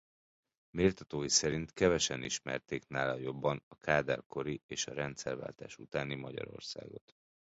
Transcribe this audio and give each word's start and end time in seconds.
Méltatói 0.69 1.27
szerint 1.29 1.73
kevesen 1.73 2.23
ismerték 2.23 2.87
nála 2.87 3.15
jobban 3.17 3.63
a 3.67 3.75
Kádár-kori 3.77 4.61
és 4.65 4.87
a 4.87 4.93
rendszerváltás 4.93 5.77
utáni 5.77 6.15
Magyarországot. 6.15 7.15